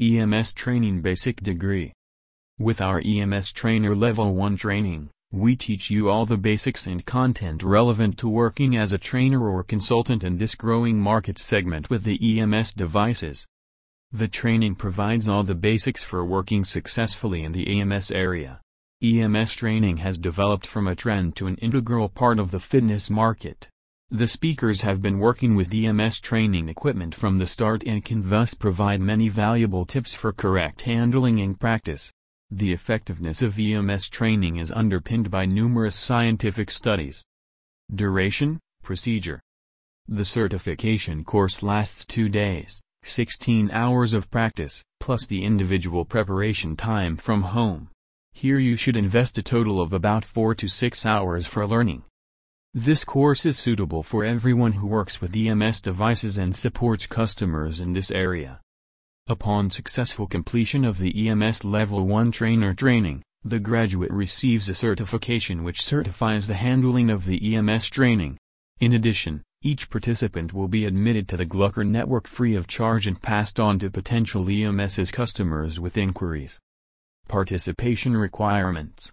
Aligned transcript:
EMS 0.00 0.54
Training 0.54 1.02
Basic 1.02 1.40
Degree. 1.40 1.92
With 2.58 2.80
our 2.80 3.00
EMS 3.04 3.52
Trainer 3.52 3.94
Level 3.94 4.34
1 4.34 4.56
training, 4.56 5.10
we 5.30 5.54
teach 5.54 5.88
you 5.88 6.10
all 6.10 6.26
the 6.26 6.36
basics 6.36 6.88
and 6.88 7.06
content 7.06 7.62
relevant 7.62 8.18
to 8.18 8.28
working 8.28 8.76
as 8.76 8.92
a 8.92 8.98
trainer 8.98 9.48
or 9.48 9.62
consultant 9.62 10.24
in 10.24 10.36
this 10.36 10.56
growing 10.56 10.98
market 10.98 11.38
segment 11.38 11.90
with 11.90 12.02
the 12.02 12.40
EMS 12.40 12.72
devices. 12.72 13.46
The 14.10 14.26
training 14.26 14.74
provides 14.74 15.28
all 15.28 15.44
the 15.44 15.54
basics 15.54 16.02
for 16.02 16.24
working 16.24 16.64
successfully 16.64 17.44
in 17.44 17.52
the 17.52 17.80
EMS 17.80 18.10
area. 18.10 18.60
EMS 19.00 19.54
training 19.54 19.98
has 19.98 20.18
developed 20.18 20.66
from 20.66 20.88
a 20.88 20.96
trend 20.96 21.36
to 21.36 21.46
an 21.46 21.54
integral 21.58 22.08
part 22.08 22.40
of 22.40 22.50
the 22.50 22.58
fitness 22.58 23.10
market. 23.10 23.68
The 24.14 24.28
speakers 24.28 24.82
have 24.82 25.02
been 25.02 25.18
working 25.18 25.56
with 25.56 25.74
EMS 25.74 26.20
training 26.20 26.68
equipment 26.68 27.16
from 27.16 27.38
the 27.38 27.48
start 27.48 27.82
and 27.84 28.04
can 28.04 28.30
thus 28.30 28.54
provide 28.54 29.00
many 29.00 29.28
valuable 29.28 29.84
tips 29.84 30.14
for 30.14 30.32
correct 30.32 30.82
handling 30.82 31.40
and 31.40 31.58
practice. 31.58 32.12
The 32.48 32.72
effectiveness 32.72 33.42
of 33.42 33.58
EMS 33.58 34.08
training 34.08 34.58
is 34.58 34.70
underpinned 34.70 35.32
by 35.32 35.46
numerous 35.46 35.96
scientific 35.96 36.70
studies. 36.70 37.24
Duration, 37.92 38.60
Procedure 38.84 39.40
The 40.06 40.24
certification 40.24 41.24
course 41.24 41.60
lasts 41.64 42.06
two 42.06 42.28
days, 42.28 42.80
16 43.02 43.72
hours 43.72 44.14
of 44.14 44.30
practice, 44.30 44.84
plus 45.00 45.26
the 45.26 45.42
individual 45.42 46.04
preparation 46.04 46.76
time 46.76 47.16
from 47.16 47.42
home. 47.42 47.90
Here 48.32 48.60
you 48.60 48.76
should 48.76 48.96
invest 48.96 49.38
a 49.38 49.42
total 49.42 49.80
of 49.80 49.92
about 49.92 50.24
4 50.24 50.54
to 50.54 50.68
6 50.68 51.04
hours 51.04 51.48
for 51.48 51.66
learning. 51.66 52.04
This 52.76 53.04
course 53.04 53.46
is 53.46 53.56
suitable 53.56 54.02
for 54.02 54.24
everyone 54.24 54.72
who 54.72 54.88
works 54.88 55.20
with 55.20 55.36
EMS 55.36 55.80
devices 55.80 56.36
and 56.36 56.56
supports 56.56 57.06
customers 57.06 57.80
in 57.80 57.92
this 57.92 58.10
area. 58.10 58.60
Upon 59.28 59.70
successful 59.70 60.26
completion 60.26 60.84
of 60.84 60.98
the 60.98 61.28
EMS 61.28 61.64
Level 61.64 62.04
1 62.04 62.32
trainer 62.32 62.74
training, 62.74 63.22
the 63.44 63.60
graduate 63.60 64.10
receives 64.10 64.68
a 64.68 64.74
certification 64.74 65.62
which 65.62 65.84
certifies 65.84 66.48
the 66.48 66.54
handling 66.54 67.10
of 67.10 67.26
the 67.26 67.54
EMS 67.54 67.90
training. 67.90 68.38
In 68.80 68.92
addition, 68.92 69.44
each 69.62 69.88
participant 69.88 70.52
will 70.52 70.66
be 70.66 70.84
admitted 70.84 71.28
to 71.28 71.36
the 71.36 71.46
Glucker 71.46 71.86
network 71.86 72.26
free 72.26 72.56
of 72.56 72.66
charge 72.66 73.06
and 73.06 73.22
passed 73.22 73.60
on 73.60 73.78
to 73.78 73.88
potential 73.88 74.46
EMS's 74.46 75.12
customers 75.12 75.78
with 75.78 75.96
inquiries. 75.96 76.58
Participation 77.28 78.16
Requirements 78.16 79.12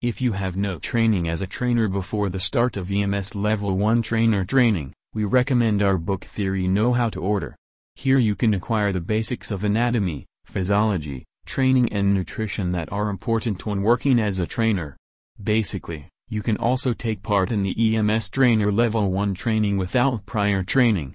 if 0.00 0.20
you 0.20 0.30
have 0.30 0.56
no 0.56 0.78
training 0.78 1.28
as 1.28 1.42
a 1.42 1.46
trainer 1.46 1.88
before 1.88 2.28
the 2.28 2.38
start 2.38 2.76
of 2.76 2.88
EMS 2.88 3.34
Level 3.34 3.76
1 3.76 4.00
trainer 4.00 4.44
training, 4.44 4.94
we 5.12 5.24
recommend 5.24 5.82
our 5.82 5.98
book 5.98 6.24
Theory 6.24 6.68
Know 6.68 6.92
How 6.92 7.08
to 7.10 7.20
Order. 7.20 7.56
Here 7.96 8.18
you 8.18 8.36
can 8.36 8.54
acquire 8.54 8.92
the 8.92 9.00
basics 9.00 9.50
of 9.50 9.64
anatomy, 9.64 10.26
physiology, 10.44 11.24
training 11.46 11.92
and 11.92 12.14
nutrition 12.14 12.70
that 12.70 12.92
are 12.92 13.10
important 13.10 13.66
when 13.66 13.82
working 13.82 14.20
as 14.20 14.38
a 14.38 14.46
trainer. 14.46 14.96
Basically, 15.42 16.06
you 16.28 16.42
can 16.42 16.58
also 16.58 16.92
take 16.92 17.24
part 17.24 17.50
in 17.50 17.64
the 17.64 17.96
EMS 17.96 18.30
Trainer 18.30 18.70
Level 18.70 19.10
1 19.10 19.34
training 19.34 19.78
without 19.78 20.24
prior 20.26 20.62
training. 20.62 21.12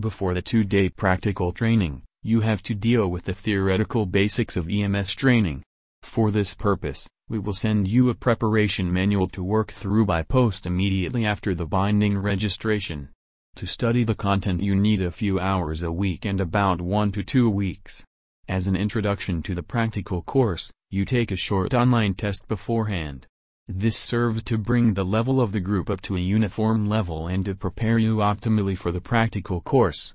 Before 0.00 0.34
the 0.34 0.42
two-day 0.42 0.88
practical 0.88 1.52
training, 1.52 2.02
you 2.24 2.40
have 2.40 2.64
to 2.64 2.74
deal 2.74 3.06
with 3.06 3.26
the 3.26 3.32
theoretical 3.32 4.06
basics 4.06 4.56
of 4.56 4.68
EMS 4.68 5.14
training. 5.14 5.62
For 6.02 6.32
this 6.32 6.52
purpose, 6.52 7.06
we 7.28 7.38
will 7.38 7.54
send 7.54 7.88
you 7.88 8.10
a 8.10 8.14
preparation 8.14 8.92
manual 8.92 9.26
to 9.28 9.42
work 9.42 9.72
through 9.72 10.04
by 10.04 10.22
post 10.22 10.66
immediately 10.66 11.24
after 11.24 11.54
the 11.54 11.64
binding 11.64 12.18
registration. 12.18 13.08
To 13.56 13.66
study 13.66 14.04
the 14.04 14.14
content 14.14 14.62
you 14.62 14.74
need 14.74 15.00
a 15.00 15.10
few 15.10 15.40
hours 15.40 15.82
a 15.82 15.90
week 15.90 16.26
and 16.26 16.38
about 16.38 16.82
1 16.82 17.12
to 17.12 17.22
2 17.22 17.48
weeks. 17.48 18.04
As 18.46 18.66
an 18.66 18.76
introduction 18.76 19.42
to 19.44 19.54
the 19.54 19.62
practical 19.62 20.20
course, 20.20 20.70
you 20.90 21.06
take 21.06 21.30
a 21.30 21.36
short 21.36 21.72
online 21.72 22.12
test 22.12 22.46
beforehand. 22.46 23.26
This 23.66 23.96
serves 23.96 24.42
to 24.42 24.58
bring 24.58 24.92
the 24.92 25.04
level 25.04 25.40
of 25.40 25.52
the 25.52 25.60
group 25.60 25.88
up 25.88 26.02
to 26.02 26.16
a 26.16 26.20
uniform 26.20 26.86
level 26.86 27.26
and 27.26 27.42
to 27.46 27.54
prepare 27.54 27.96
you 27.96 28.16
optimally 28.16 28.76
for 28.76 28.92
the 28.92 29.00
practical 29.00 29.62
course. 29.62 30.12